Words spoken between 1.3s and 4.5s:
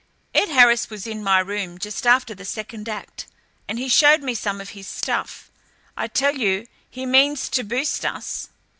room just after the second act, and he showed me